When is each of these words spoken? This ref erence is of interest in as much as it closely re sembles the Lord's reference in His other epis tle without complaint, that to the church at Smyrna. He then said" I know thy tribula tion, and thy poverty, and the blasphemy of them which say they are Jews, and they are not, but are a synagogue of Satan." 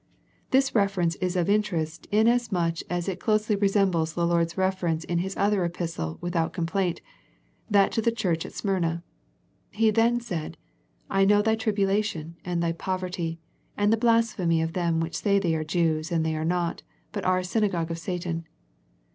This 0.49 0.73
ref 0.73 0.95
erence 0.95 1.15
is 1.21 1.35
of 1.35 1.47
interest 1.47 2.07
in 2.09 2.27
as 2.27 2.51
much 2.51 2.83
as 2.89 3.07
it 3.07 3.19
closely 3.19 3.55
re 3.55 3.67
sembles 3.67 4.15
the 4.15 4.25
Lord's 4.25 4.57
reference 4.57 5.03
in 5.03 5.19
His 5.19 5.37
other 5.37 5.59
epis 5.59 5.95
tle 5.95 6.17
without 6.21 6.53
complaint, 6.53 7.01
that 7.69 7.91
to 7.91 8.01
the 8.01 8.11
church 8.11 8.43
at 8.43 8.51
Smyrna. 8.53 9.03
He 9.69 9.91
then 9.91 10.19
said" 10.19 10.57
I 11.11 11.23
know 11.23 11.43
thy 11.43 11.55
tribula 11.55 12.03
tion, 12.03 12.35
and 12.43 12.63
thy 12.63 12.71
poverty, 12.71 13.39
and 13.77 13.93
the 13.93 13.95
blasphemy 13.95 14.59
of 14.63 14.73
them 14.73 15.01
which 15.01 15.17
say 15.17 15.37
they 15.37 15.53
are 15.53 15.63
Jews, 15.63 16.11
and 16.11 16.25
they 16.25 16.35
are 16.35 16.43
not, 16.45 16.81
but 17.11 17.23
are 17.23 17.37
a 17.37 17.43
synagogue 17.43 17.91
of 17.91 17.99
Satan." 17.99 18.47